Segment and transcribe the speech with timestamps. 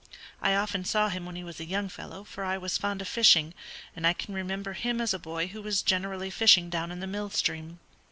[0.41, 3.07] I often saw him when he was a young fellow, for I was fond of
[3.07, 3.53] fishing,
[3.95, 7.05] and I can remember him as a boy who was generally fishing down in the
[7.05, 7.77] mill stream.